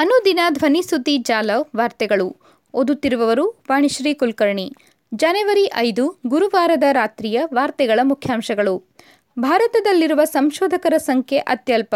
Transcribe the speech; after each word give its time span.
ಅನುದಿನ 0.00 0.40
ಧ್ವನಿ 0.48 0.82
ಸುದ್ದಿ 0.82 1.18
ಜಾಲ 1.18 1.50
ವಾರ್ತೆಗಳು. 1.76 2.36
ಓದುತ್ತಿರುವವರು 2.74 3.48
ವಾಣಿಶ್ರೀ 3.48 4.14
ಕುಲಕರ್ಣಿ. 4.14 4.72
ಜನವರಿ 5.14 5.70
ಐದು, 5.76 6.20
ಗುರುವಾರದ 6.26 6.82
ರಾತ್ರಿಯ 6.92 7.42
ವಾರ್ತೆಗಳ 7.54 8.00
ಮುಖ್ಯಾಂಶಗಳು. 8.02 8.96
ಭಾರತದಲ್ಲಿರುವ 9.38 10.24
ಸಂಶೋಧಕರ 10.24 10.96
ಸಂಖ್ಯೆ 10.96 11.38
ಅತ್ಯಲ್ಪ. 11.38 11.94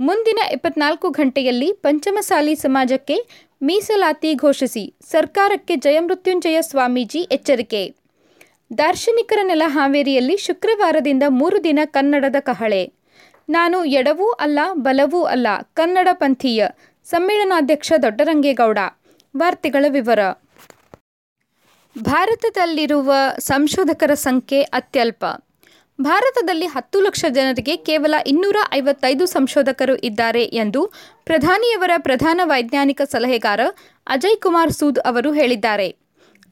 ಮುಂದಿನ 0.00 0.38
ಇಪ್ಪತ್ನಾಲ್ಕು 0.52 1.10
ಗಂಟೆಯಲ್ಲಿ 1.10 1.72
ಪಂಚಮಸಾಲಿ 1.72 2.54
ಸಮಾಜಕ್ಕೆ 2.54 3.26
ಮೀಸಲಾತಿ 3.62 4.34
ಘೋಷಿಸಿ, 4.34 4.94
ಸರ್ಕಾರಕ್ಕೆ 5.10 5.76
ಜಯಮೃತ್ಯುಂಜಯ 5.76 6.58
ಸ್ವಾಮೀಜಿ 6.60 7.18
ಎಚ್ಚರಿಕೆ. 7.18 7.94
ದಾರ್ಶನಿಕರ 8.78 9.38
ನೆಲ 9.42 9.62
ಹಾವೇರಿಯಲ್ಲಿ 9.66 10.36
ಶುಕ್ರವಾರದಿಂದ 10.36 11.22
ಮೂರು 11.28 11.64
ದಿನ 11.64 11.78
ಕನ್ನಡದ 11.84 12.36
ಕಹಳೆ. 12.40 12.92
ನಾನು 13.48 13.84
ಎಡವೂ 13.84 14.30
ಅಲ್ಲ, 14.30 14.58
ಬಲವೂ 14.72 15.22
ಅಲ್ಲ, 15.22 15.46
ಕನ್ನಡ 15.74 16.08
ಪಂಥೀಯ 16.12 16.66
ಸಮ್ಮೇಳನಾಧ್ಯಕ್ಷ 17.12 17.92
ದೊಡ್ಡರಂಗೇಗೌಡ. 18.02 18.78
ವಾರ್ತೆಗಳ 19.36 19.84
ವಿವರ. 19.88 20.18
ಭಾರತದಲ್ಲಿರುವ 22.02 23.12
ಸಂಶೋಧಕರ 23.38 24.14
ಸಂಖ್ಯೆ 24.14 24.62
ಅತ್ಯಲ್ಪ. 24.62 25.24
ಭಾರತದಲ್ಲಿ 26.00 26.66
ಹತ್ತು 26.66 27.00
ಲಕ್ಷ 27.00 27.24
ಜನರಿಗೆ 27.28 27.76
ಕೇವಲ 27.76 28.14
ಇನ್ನೂರ 28.26 28.56
ಐವತ್ತೈದು 28.74 29.26
ಸಂಶೋಧಕರು 29.26 29.96
ಇದ್ದಾರೆ 29.96 30.44
ಎಂದು 30.44 30.92
ಪ್ರಧಾನಿಯವರ 31.24 31.90
ಪ್ರಧಾನ 31.98 32.40
ವೈಜ್ಞಾನಿಕ 32.44 33.02
ಸಲಹೆಗಾರ 33.02 33.60
ಅಜಯ್ 34.06 34.40
ಕುಮಾರ್ 34.40 34.72
ಸೂದ್ 34.72 34.98
ಅವರು 34.98 35.32
ಹೇಳಿದ್ದಾರೆ. 35.32 35.88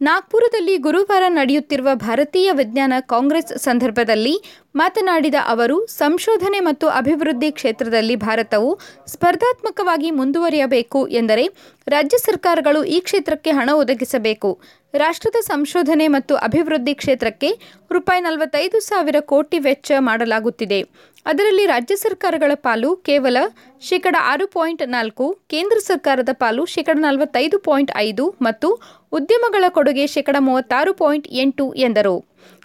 ನಾಗ್ಪುರದಲ್ಲಿ 0.00 0.76
ಗುರುವಾರ 0.76 1.22
ನಡೆಯುತ್ತಿರುವ 1.28 1.88
ಭಾರತೀಯ 1.94 2.52
ವಿಜ್ಞಾನ 2.52 2.92
ಕಾಂಗ್ರೆಸ್ 3.00 3.58
ಸಂದರ್ಭದಲ್ಲಿ 3.58 4.34
ಮಾತನಾಡಿದ 4.76 5.34
ಅವರು, 5.46 5.86
ಸಂಶೋಧನೆ 5.86 6.60
ಮತ್ತು 6.60 6.88
ಅಭಿವೃದ್ಧಿ 6.88 7.50
ಕ್ಷೇತ್ರದಲ್ಲಿ 7.52 8.16
ಭಾರತವು 8.16 8.78
ಸ್ಪರ್ಧಾತ್ಮಕವಾಗಿ 9.06 10.10
ಮುಂದುವರಿಯಬೇಕು 10.10 11.08
ಎಂದರೆ 11.08 11.44
ರಾಜ್ಯ 11.88 12.18
ಸರ್ಕಾರಗಳು 12.18 12.84
ಈ 12.84 13.00
ಕ್ಷೇತ್ರಕ್ಕೆ 13.00 13.50
ಹಣ 13.50 13.70
ಒದಗಿಸಬೇಕು. 13.74 14.50
ರಾಷ್ಟ್ರದ 14.94 15.36
ಸಂಶೋಧನೆ 15.40 16.08
ಮತ್ತು 16.08 16.34
ಅಭಿವೃದ್ಧಿ 16.36 16.94
ಕ್ಷೇತ್ರಕ್ಕೆ 16.94 17.50
ರೂಪಾಯಿ 17.92 18.20
ನಲವತ್ತೈದು 18.20 18.80
ಸಾವಿರ 18.80 19.16
ಕೋಟಿ 19.20 19.58
ವೆಚ್ಚ 19.58 19.92
ಮಾಡಲಾಗುತ್ತಿದೆ. 19.98 20.80
ಅದರಲ್ಲಿ 21.26 21.66
ರಾಜ್ಯ 21.66 21.96
ಸರ್ಕಾರಗಳ 21.96 22.52
ಪಾಲು 22.54 22.96
ಕೇವಲ 22.96 23.36
ಶೇಕಡ 23.80 24.16
ಆರು 24.20 24.46
ಪಾಯಿಂಟ್ 24.46 24.88
ನಾಲ್ಕು, 24.88 25.38
ಕೇಂದ್ರ 25.50 25.78
ಸರ್ಕಾರದ 25.78 26.28
ಪಾಲು 26.32 26.64
ಶೇಕಡ 26.66 26.96
ನಲವತ್ತೈದು 27.00 27.58
ಪಾಯಿಂಟ್ 27.58 27.92
ಐದು 27.96 28.34
ಮತ್ತು 28.42 28.68
ಉದ್ಯಮಗಳ 29.12 29.64
ಕೊಡುಗೆ 29.68 30.06
ಶೇಕಡ 30.06 30.36
ಮೂವತ್ತಾರು 30.38 30.94
ಪಾಯಿಂಟ್ 30.94 31.28
ಎಂಟು 31.28 31.74
ಎಂದರು. 31.74 32.16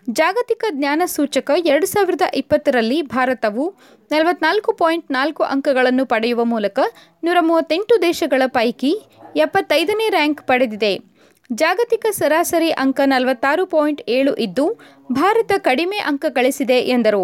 ಜಾಗತಿಕ 0.09 0.63
ಜ್ಞಾನ 0.71 1.01
ಸೂಚಕ 1.05 1.51
ಎರಡು 1.65 1.85
ಸಾವಿರದ 1.85 2.21
ಇಪ್ಪತ್ತರಲ್ಲಿ 2.35 3.01
ಭಾರತವು 3.01 3.63
ನಲವತ್ನಾಲ್ಕು 4.11 4.73
ಪಾಯಿಂಟ್ 4.73 5.11
ನಾಲ್ಕು 5.11 5.43
ಅಂಕಗಳನ್ನು 5.43 6.05
ಪಡೆಯುವ 6.05 6.43
ಮೂಲಕ 6.45 6.79
ನೂರ 7.23 7.37
ಮೂವತ್ತೆಂಟು 7.39 8.01
ದೇಶಗಳ 8.01 8.41
ಪೈಕಿ 8.47 8.91
ಎಪ್ಪತ್ತೈದನೇ 9.35 10.09
ರ್ಯಾಂಕ್ 10.09 10.47
ಪಡೆದಿದೆ. 10.47 11.14
ಜಾಗತಿಕ 11.51 12.05
ಸರಾಸರಿ 12.09 12.69
ಅಂಕ 12.71 12.99
ನಲವತ್ತಾರು 13.05 13.65
ಪಾಯಿಂಟ್ 13.65 14.01
ಏಳು 14.09 14.35
ಇದ್ದು, 14.35 14.65
ಭಾರತ 15.11 15.51
ಕಡಿಮೆ 15.57 15.97
ಅಂಕ 15.97 16.25
ಗಳಿಸಿದೆ 16.29 16.79
ಎಂದರು. 16.79 17.23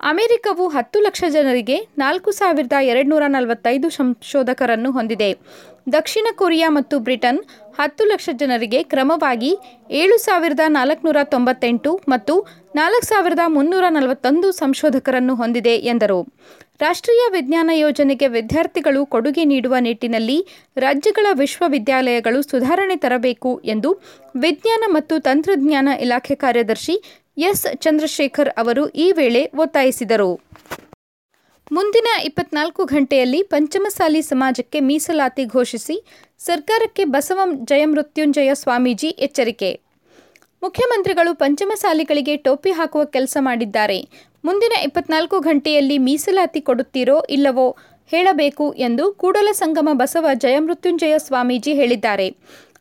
ಅಮೆರಿಕವು 0.00 0.68
ಹತ್ತು 0.68 1.00
ಲಕ್ಷ 1.00 1.24
ಜನರಿಗೆ 1.28 1.88
ನಾಲ್ಕು 1.98 2.30
ಸಾವಿರದ 2.30 2.72
ಎರಡುನೂರ 2.82 3.22
ನಲವತ್ತೈದು 3.26 3.90
ಸಂಶೋಧಕರನ್ನು 3.90 4.90
ಹೊಂದಿದೆ. 4.90 5.30
ದಕ್ಷಿಣ 5.88 6.26
ಕೊರಿಯಾ 6.36 6.68
ಮತ್ತು 6.68 6.98
ಬ್ರಿಟನ್ 6.98 7.40
ಹತ್ತು 7.78 8.04
ಲಕ್ಷ 8.04 8.28
ಜನರಿಗೆ 8.32 8.82
ಕ್ರಮವಾಗಿ 8.82 9.58
ಏಳು 9.90 10.18
ಸಾವಿರದ 10.18 10.60
ನಾಲ್ಕುನೂರ 10.68 11.16
ತೊಂಬತ್ತೆಂಟು 11.24 12.00
ಮತ್ತು 12.08 12.46
ನಾಲ್ಕು 12.74 13.06
ಸಾವಿರದ 13.06 13.38
ಮುನ್ನೂರ 13.46 13.84
ನಲವತ್ತೊಂದು 13.88 14.52
ಸಂಶೋಧಕರನ್ನು 14.52 15.34
ಹೊಂದಿದೆ 15.34 15.74
ಎಂದರು. 15.76 16.28
ರಾಷ್ಟ್ರೀಯ 16.80 17.22
ವಿಜ್ಞಾನ 17.30 17.70
ಯೋಜನೆಗೆ 17.74 18.26
ವಿದ್ಯಾರ್ಥಿಗಳು 18.26 19.06
ಕೊಡುಗೆ 19.06 19.44
ನೀಡುವ 19.44 19.74
ನಿಟ್ಟಿನಲ್ಲಿ 19.80 20.46
ರಾಜ್ಯಗಳ 20.76 21.26
ವಿಶ್ವವಿದ್ಯಾಲಯಗಳು 21.32 22.42
ಸುಧಾರಣೆ 22.42 22.96
ತರಬೇಕು 22.96 23.60
ಎಂದು 23.64 24.00
ವಿಜ್ಞಾನ 24.36 24.84
ಮತ್ತು 24.86 25.18
ತಂತ್ರಜ್ಞಾನ 25.18 25.88
ಇಲಾಖೆ 26.00 26.34
ಕಾರ್ಯದರ್ಶಿ 26.34 27.02
ಎಸ್. 27.38 27.66
ಚಂದ್ರಶೇಖರ್ 27.76 28.48
ಅವರು 28.48 28.88
ಈ 28.88 29.12
ವೇಳೆ 29.12 29.50
ಒತ್ತಾಯಿಸಿದರು. 29.54 30.40
ಮುಂದಿನ 31.72 32.06
ಇಪ್ಪತ್ನಾಲ್ಕು 32.24 32.84
ಗಂಟೆಯಲ್ಲಿ 32.84 33.42
ಪಂಚಮಸಾಲಿ 33.42 34.22
ಸಮಾಜಕ್ಕೆ 34.22 34.80
ಮೀಸಲಾತಿ 34.80 35.44
ಘೋಷಿಸಿ 35.44 36.04
ಸರ್ಕಾರಕ್ಕೆ 36.38 37.04
ಬಸವಂ 37.04 37.66
ಜಯಮೃತ್ಯುಂಜಯ 37.66 38.50
ಸ್ವಾಮೀಜಿ 38.54 39.08
ಎಚ್ಚರಿಕೆ. 39.08 39.87
ಮುಖ್ಯಮಂತ್ರಿಗಳು 40.62 41.34
ಪಂಚಮಸಾಲಿಗಳಿಗೆ 41.34 42.36
ಟೋಪಿ 42.36 42.70
ಹಾಕುವ 42.70 43.04
ಕೆಲಸ 43.04 43.36
ಮಾಡಿದ್ದಾರೆ. 43.40 43.98
ಮುಂದಿನ 44.44 44.72
ಇಪ್ಪತ್ನಾಲ್ಕು 44.84 45.40
ಗಂಟೆಯಲ್ಲಿ 45.40 45.98
ಮೀಸಲಾತಿ 45.98 46.60
ಕೊಡುತ್ತೀರೋ 46.60 47.16
ಇಲ್ಲವೋ 47.30 47.76
ಹೇಳಬೇಕು 48.12 48.72
ಎಂದು 48.72 49.12
ಕೂಡಲ 49.12 49.48
ಸಂಗಮ 49.52 49.88
ಬಸವ 49.92 50.26
ಜಯಮೃತ್ಯುಂಜಯ 50.34 51.14
ಸ್ವಾಮೀಜಿ 51.18 51.72
ಹೇಳಿದ್ದಾರೆ. 51.74 52.28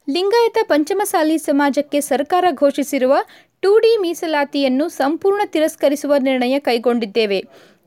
ಲಿಂಗಾಯತ 0.10 0.58
ಪಂಚಮಸಾಲಿ 0.64 1.38
ಸಮಾಜಕ್ಕೆ 1.38 2.02
ಸರ್ಕಾರ 2.02 2.46
ಘೋಷಿಸಿರುವ 2.52 3.14
ಟು 3.62 3.80
ಡಿ 3.80 3.98
ಮೀಸಲಾತಿಯನ್ನು 3.98 4.90
ಸಂಪೂರ್ಣ 4.90 5.42
ತಿರಸ್ಕರಿಸುವ 5.46 6.14
ನಿರ್ಣಯ 6.20 6.60
ಕೈಗೊಂಡಿದ್ದೇವೆ. 6.60 7.40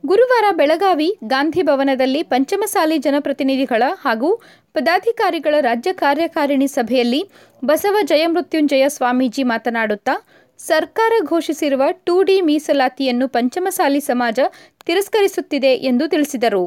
ಗುರುವಾರ 0.05 0.47
ಬೆಳಗಾವಿ 0.51 1.09
ಗಾಂಧಿ 1.25 1.63
ಭವನದಲ್ಲಿ 1.63 2.21
ಪಂಚಮಸಾಲಿ 2.23 2.97
ಜನಪ್ರತಿನಿಧಿಗಳ 2.99 3.83
ಹಾಗೂ 4.05 4.29
ಪದಾಧಿಕಾರಿಗಳ 4.75 5.55
ರಾಜ್ಯ 5.61 5.91
ಕಾರ್ಯಕಾರಿಣಿ 5.93 6.69
ಸಭೆಯಲ್ಲಿ 6.69 7.21
ಬಸವ 7.65 7.97
ಜಯಮೃತ್ಯುಂಜಯ 8.03 8.85
ಸ್ವಾಮೀಜಿ 8.89 9.43
ಮಾತನಾಡುತ್ತಾ, 9.43 10.15
ಸರ್ಕಾರ 10.61 11.13
ಘೋಷಿಸಿರುವ 11.25 11.83
ಟು 12.05 12.17
ಡಿ 12.23 12.37
ಮೀಸಲಾತಿಯನ್ನು 12.41 13.29
ಪಂಚಮಸಾಲಿ 13.29 14.01
ಸಮಾಜ 14.01 14.39
ತಿರಸ್ಕರಿಸುತ್ತಿದೆ 14.87 15.73
ಎಂದು 15.91 16.07
ತಿಳಿಸಿದರು. 16.09 16.65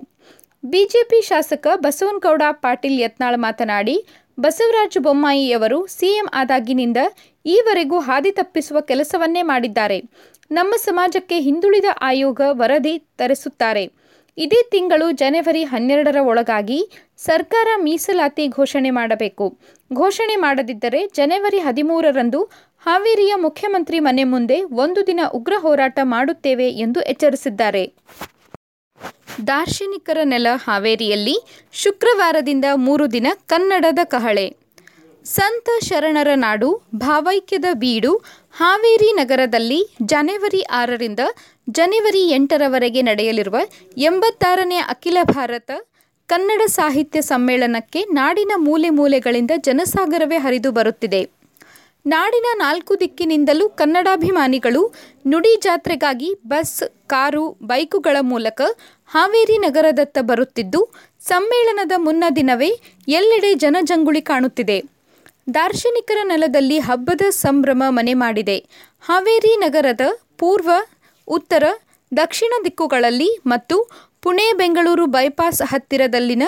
ಬಿಜೆಪಿ 0.63 1.21
ಶಾಸಕ 1.21 1.67
ಬಸವನಗೌಡ 1.85 2.44
ಪಾಟೀಲ್ 2.63 3.00
ಯತ್ನಾಳ್ 3.00 3.38
ಮಾತನಾಡಿ, 3.38 3.95
ಬಸವರಾಜ 4.39 4.97
ಬೊಮ್ಮಾಯಿಯವರು 5.07 5.79
ಸಿಎಂ 5.97 6.27
ಆದಾಗಿನಿಂದ 6.33 7.00
ಈವರೆಗೂ 7.45 7.97
ಹಾದಿ 8.00 8.31
ತಪ್ಪಿಸುವ 8.31 8.77
ಕೆಲಸವನ್ನೇ 8.91 9.41
ಮಾಡಿದ್ದಾರೆ. 9.41 10.00
ನಮ್ಮ 10.58 10.74
ಸಮಾಜಕ್ಕೆ 10.78 11.40
ಹಿಂದುಳಿದ 11.40 11.86
ಆಯೋಗ 12.02 12.41
ವರದಿ 12.52 12.94
ತರಿಸುತ್ತಾರೆ. 13.18 13.84
ಇದೇ 14.38 14.59
ತಿಂಗಳು 14.72 15.12
ಜನವರಿ 15.12 15.64
ಹನ್ನೆರಡರ 15.64 16.19
ಒಳಗಾಗಿ 16.22 16.80
ಸರ್ಕಾರ 17.18 17.68
ಮೀಸಲಾತಿ 17.78 18.47
ಘೋಷಣೆ 18.47 18.90
ಮಾಡಬೇಕು. 18.90 19.46
ಘೋಷಣೆ 19.94 20.36
ಮಾಡದಿದ್ದರೆ 20.36 21.02
ಜನವರಿ 21.16 21.59
ಹದಿಮೂರರಂದು 21.59 22.44
ಹಾವೇರಿಯ 22.86 23.36
ಮುಖ್ಯಮಂತ್ರಿ 23.36 24.00
ಮನೆ 24.00 24.24
ಮುಂದೆ 24.24 24.58
ಒಂದು 24.63 25.08
ದಿನ 25.08 25.19
ಉಗ್ರ 25.34 25.53
ಹೋರಾಟ 25.58 26.00
ಮಾಡುತ್ತೇವೆ 26.03 26.69
ಎಂದು 26.86 27.02
ಎಚ್ಚರಿಸಿದ್ದಾರೆ. 27.02 27.84
ದಾರ್ಶನಿಕರ 29.47 30.18
ನೆಲ 30.24 30.47
ಹಾವೇರಿಯಲ್ಲಿ 30.68 31.36
ಶುಕ್ರವಾರದಿಂದ 31.84 32.66
ಮೂರು 32.75 33.12
ದಿನ 33.12 33.28
ಕನ್ನಡದ 33.46 34.00
ಕಹಳೆ. 34.03 34.62
ಸಂತ 35.25 35.69
ಶರಣರ 35.84 36.28
ನಾಡು, 36.35 36.81
ಭಾವೈಕ್ಯದ 36.95 37.66
ಬೀಡು, 37.73 38.22
ಹಾವೇರಿ 38.51 39.13
ನಗರದಲ್ಲಿ 39.13 39.95
ಜನವರಿ 40.06 40.61
ಆರರಿಂದ 40.61 41.19
ಜನವರಿ 41.69 42.29
ಎಂಟರವರೆಗೆ 42.29 43.01
ನಡೆಯಲಿರುವ 43.01 43.56
ಎಂಬತ್ತಾರನೇ 43.97 44.78
ಅಖಿಲ 44.78 45.17
ಭಾರತ 45.23 45.72
ಕನ್ನಡ 46.28 46.62
ಸಾಹಿತ್ಯ 46.66 47.22
ಸಮ್ಮೇಳನಕ್ಕೆ 47.22 48.03
ನಾಡಿನ 48.03 48.51
ಮೂಲೆ 48.56 48.89
ಮೂಲೆಗಳಿಂದ 48.89 49.51
ಜನಸಾಗರವೇ 49.57 50.38
ಹರಿದು 50.38 50.72
ಬರುತ್ತಿದೆ. 50.72 51.44
ನಾಡಿನ 52.06 52.45
ನಾಲ್ಕು 52.56 53.00
ದಿಕ್ಕಿನಿಂದಲೂ 53.00 53.69
ಕನ್ನಡಾಭಿಮಾನಿಗಳು 53.69 54.94
ನುಡಿ 55.28 55.56
ಜಾತ್ರೆಗಾಗಿ 55.62 56.33
ಬಸ್, 56.47 57.07
ಕಾರು, 57.07 57.50
ಬೈಕುಗಳ 57.50 58.17
ಮೂಲಕ 58.22 58.62
ಹಾವೇರಿ 59.07 59.57
ನಗರದತ್ತ 59.57 60.17
ಬರುತ್ತಿದ್ದು, 60.22 60.94
ಸಮ್ಮೇಳನದ 61.19 61.91
ಮುನ್ನ 61.97 62.23
ದಿನವೇ 62.35 62.72
ಎಲ್ಲೆಡೆ 63.07 63.53
ಜನಜಂಗುಳಿ 63.53 64.22
ಕಾಣುತ್ತಿದೆ. 64.22 64.93
ದಾರ್ಶನಿಕರ 65.48 66.18
ನೆಲದಲ್ಲಿ 66.24 66.80
ಹಬ್ಬದ 66.80 67.22
ಸಂಭ್ರಮ 67.30 67.84
ಮನೆ 67.90 68.13
ಮಾಡಿದೆ. 68.13 68.57
ಹಾವೇರಿ 69.01 69.57
ನಗರದ 69.57 70.01
ಪೂರ್ವ, 70.38 70.69
ಉತ್ತರ, 71.28 71.63
ದಕ್ಷಿಣ 72.12 72.54
ದಿಕ್ಕುಗಳಲ್ಲಿ 72.66 73.40
ಮತ್ತು 73.45 73.78
ಪುಣೆ, 74.22 74.54
ಬೆಂಗಳೂರು 74.57 75.06
ಬೈಪಾಸ್ 75.06 75.62
ಹತ್ತಿರದಲ್ಲಿನ 75.62 76.44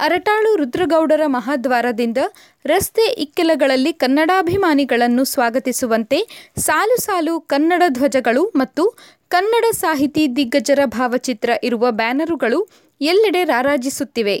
ಅರಟಾಳು 0.00 0.56
ರುದ್ರಗೌಡರ 0.56 1.20
ಮಹಾದ್ವಾರದಿಂದ 1.26 2.18
ರಸ್ತೆ 2.64 3.04
ಇಕ್ಕೆಲಗಳಲ್ಲಿ 3.24 3.92
ಕನ್ನಡಾಭಿಮಾನಿಗಳನ್ನು 3.92 5.24
ಸ್ವಾಗತಿಸುವಂತೆ 5.24 6.18
ಸಾಲು 6.56 6.96
ಸಾಲು 7.00 7.40
ಕನ್ನಡ 7.40 7.82
ಧ್ವಜಗಳು 7.88 8.44
ಮತ್ತು 8.56 8.84
ಕನ್ನಡ 9.28 9.64
ಸಾಹಿತಿ 9.72 10.36
ದಿಗ್ಗಜರ 10.36 10.78
ಭಾವಚಿತ್ರ 10.84 11.50
ಇರುವ 11.62 11.86
ಬ್ಯಾನರುಗಳು 11.90 12.60
ಎಲ್ಲೆಡೆ 13.00 13.44
ರಾರಾಜಿಸುತ್ತಿವೆ. 13.44 14.36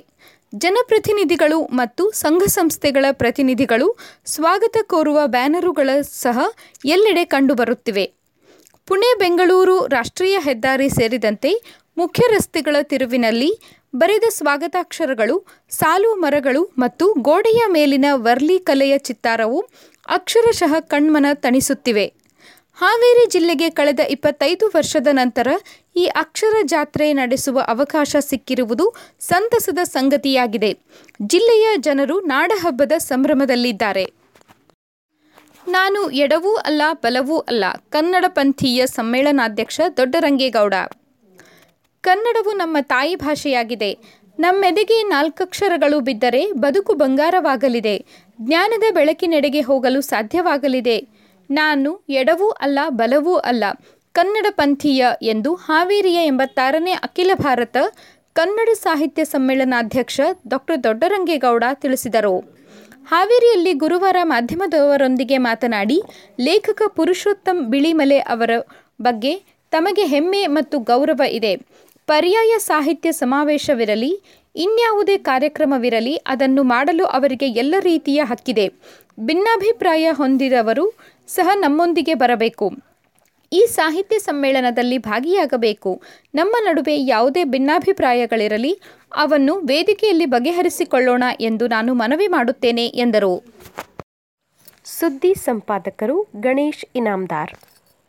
ಜನಪ್ರತಿನಿಧಿಗಳು 0.52 1.58
ಮತ್ತು 1.72 2.10
ಸಂಘ 2.10 2.42
ಸಂಸ್ಥೆಗಳ 2.42 3.04
ಪ್ರತಿನಿಧಿಗಳು 3.12 3.96
ಸ್ವಾಗತ 4.24 4.76
ಕೋರುವ 4.82 5.18
ಬ್ಯಾನರುಗಳ 5.26 5.90
ಸಹ 6.00 6.38
ಎಲ್ಲೆಡೆ 6.84 7.24
ಕಂಡುಬರುತ್ತಿವೆ. 7.24 8.06
ಪುಣೆ, 8.86 9.18
ಬೆಂಗಳೂರು 9.18 9.86
ರಾಷ್ಟ್ರೀಯ 9.86 10.36
ಹೆದ್ದಾರಿ 10.38 10.88
ಸೇರಿದಂತೆ 10.88 11.50
ಮುಖ್ಯ 11.98 12.22
ರಸ್ತೆಗಳ 12.30 12.76
ತಿರುವಿನಲ್ಲಿ 12.82 13.50
ಬರೆದ 13.96 14.24
ಸ್ವಾಗತಾಕ್ಷರಗಳು, 14.28 15.46
ಸಾಲು 15.70 16.14
ಮರಗಳು 16.14 16.62
ಮತ್ತು 16.78 17.12
ಗೋಡೆಯ 17.12 17.62
ಮೇಲಿನ 17.68 18.04
ವರ್ಲಿ 18.12 18.58
ಕಲೆಯ 18.58 18.98
ಚಿತ್ತಾರವು 18.98 19.60
ಅಕ್ಷರಶಃ 20.08 20.80
ಕಣ್ಮನ 20.80 21.26
ತಣಿಸುತ್ತಿವೆ. 21.34 22.06
ಹಾವೇರಿ 22.78 23.30
ಜಿಲ್ಲೆಗೆ 23.30 23.70
ಕಳೆದ 23.70 24.00
ಇಪ್ಪತ್ತೈದು 24.00 24.66
ವರ್ಷದ 24.68 25.08
ನಂತರ 25.12 25.48
ಈ 25.96 26.04
ಅಕ್ಷರ 26.04 26.56
ಜಾತ್ರೆ 26.64 27.12
ನಡೆಸುವ 27.12 27.60
ಅವಕಾಶ 27.60 28.16
ಸಿಕ್ಕಿರುವುದು 28.20 28.94
ಸಂತಸದ 29.20 29.78
ಸಂಗತಿಯಾಗಿದೆ. 29.82 30.78
ಜಿಲ್ಲೆಯ 31.22 31.68
ಜನರು 31.78 32.20
ನಾಡಹಬ್ಬದ 32.20 32.92
ಸಂಭ್ರಮದಲ್ಲಿದ್ದಾರೆ. 32.98 34.12
ನಾನು 35.68 36.10
ಎಡವೂ 36.10 36.54
ಅಲ್ಲ, 36.54 36.82
ಬಲವೂ 36.92 37.38
ಅಲ್ಲ, 37.38 37.64
ಕನ್ನಡ 37.90 38.24
ಪಂಥೀಯ 38.28 38.86
ಸಮ್ಮೇಳನಾಧ್ಯಕ್ಷ 38.86 39.80
ದೊಡ್ಡರಂಗೇಗೌಡ. 39.96 40.74
ಕನ್ನಡವು 42.00 42.52
ನಮ್ಮ 42.52 42.76
ತಾಯಿ 42.82 43.16
ಭಾಷೆಯಾಗಿದೆ. 43.16 43.98
ನಮ್ಮೆದೆಗೆ 44.38 45.02
ನಾಲ್ಕಕ್ಷರಗಳು 45.02 46.00
ಬಿದ್ದರೆ 46.00 46.52
ಬದುಕು 46.52 46.94
ಬಂಗಾರವಾಗಲಿದೆ. 46.94 48.04
ಜ್ಞಾನದ 48.40 48.94
ಬೆಳಕಿನೆಡೆಗೆ 48.94 49.60
ಹೋಗಲು 49.60 50.00
ಸಾಧ್ಯವಾಗಲಿದೆ. 50.00 51.06
ನಾನು 51.50 52.00
ಎಡವೂ 52.08 52.50
ಅಲ್ಲ, 52.50 52.78
ಬಲವೂ 52.88 53.36
ಅಲ್ಲ 53.36 53.64
ಕನ್ನಡ 54.12 54.46
ಪಂಥೀಯ 54.50 55.06
ಎಂದು 55.22 55.54
ಹಾವೇರಿಯ 55.54 56.26
ಎಂಬತ್ತಾರನೇ 56.26 56.92
ಅಖಿಲ 56.92 57.30
ಭಾರತ 57.34 57.76
ಕನ್ನಡ 58.32 58.68
ಸಾಹಿತ್ಯ 58.72 59.24
ಸಮ್ಮೇಳನಾಧ್ಯಕ್ಷ 59.24 60.20
ಡಾಕ್ಟರ್ 60.48 60.84
ದೊಡ್ಡರಂಗೇಗೌಡ 60.84 61.64
ತಿಳಿಸಿದರು. 61.74 62.38
ಹಾವೇರಿಯಲ್ಲಿ 63.08 63.72
ಗುರುವಾರ 63.72 64.16
ಮಾಧ್ಯಮದವರೊಂದಿಗೆ 64.22 65.38
ಮಾತನಾಡಿ, 65.38 66.02
ಲೇಖಕ 66.40 66.82
ಪುರುಷೋತ್ತಮ್ 66.86 67.66
ಬಿಳಿಮಲೆ 67.66 68.18
ಅವರ 68.18 68.50
ಬಗ್ಗೆ 69.02 69.42
ತಮಗೆ 69.70 70.04
ಹೆಮ್ಮೆ 70.04 70.46
ಮತ್ತು 70.46 70.78
ಗೌರವ 70.78 71.22
ಇದೆ. 71.28 71.56
ಪರ್ಯಾಯ 72.06 72.58
ಸಾಹಿತ್ಯ 72.58 73.12
ಸಮಾವೇಶವಿರಲಿ, 73.12 74.22
ಇನ್ಯಾವುದೇ 74.56 75.18
ಕಾರ್ಯಕ್ರಮವಿರಲಿ, 75.18 76.16
ಅದನ್ನು 76.16 76.62
ಮಾಡಲು 76.62 77.04
ಅವರಿಗೆ 77.04 77.48
ಎಲ್ಲ 77.48 77.74
ರೀತಿಯ 77.80 78.22
ಹಕ್ಕಿದೆ. 78.22 78.68
ಭಿನ್ನಾಭಿಪ್ರಾಯ 79.20 80.08
ಹೊಂದಿದವರು 80.10 80.98
ಸಹ 81.28 81.50
ನಮ್ಮೊಂದಿಗೆ 81.54 82.14
ಬರಬೇಕು. 82.14 82.89
ಈ 83.52 83.66
ಸಾಹಿತ್ಯ 83.66 84.18
ಸಮ್ಮೇಳನದಲ್ಲಿ 84.18 84.98
ಭಾಗಿಯಾಗಬೇಕು. 84.98 86.02
ನಮ್ಮ 86.34 86.56
ನಡುವೆ 86.64 86.96
ಯಾವುದೇ 86.96 87.44
ಭಿನ್ನಾಭಿಪ್ರಾಯಗಳಿರಲಿ, 87.44 88.80
ಅವನ್ನು 89.14 89.54
ವೇದಿಕೆಯಲ್ಲಿ 89.58 90.26
ಬಗೆಹರಿಸಿಕೊಳ್ಳೋಣ 90.26 91.24
ಎಂದು 91.40 91.66
ನಾನು 91.66 91.94
ಮನವಿ 91.94 92.26
ಮಾಡುತ್ತೇನೆ, 92.26 92.86
ಎಂದರು. 92.86 93.42
ಸುದ್ದಿ 94.84 95.34
ಸಂಪಾದಕರು 95.34 96.26
ಗಣೇಶ್ 96.40 96.84
ಇನಾಮ್ದಾರ್. 96.94 97.54